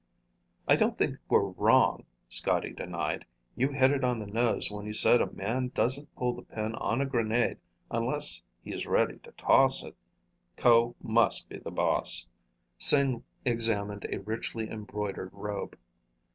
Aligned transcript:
"I 0.67 0.75
don't 0.75 0.97
think 0.97 1.19
we're 1.29 1.49
wrong," 1.51 2.05
Scotty 2.27 2.71
denied. 2.73 3.23
"You 3.55 3.69
hit 3.69 3.91
it 3.91 4.03
on 4.03 4.17
the 4.17 4.25
nose 4.25 4.71
when 4.71 4.87
you 4.87 4.93
said 4.93 5.21
a 5.21 5.31
man 5.31 5.67
doesn't 5.75 6.15
pull 6.15 6.33
the 6.33 6.41
pin 6.41 6.73
on 6.73 7.01
a 7.01 7.05
grenade 7.05 7.59
unless 7.91 8.41
he's 8.63 8.87
ready 8.87 9.19
to 9.19 9.31
toss 9.33 9.83
it. 9.83 9.95
Ko 10.57 10.95
must 11.03 11.49
be 11.49 11.59
the 11.59 11.69
boss." 11.69 12.25
Sing 12.79 13.23
examined 13.45 14.07
a 14.09 14.17
richly 14.21 14.71
embroidered 14.71 15.29
robe. 15.33 15.77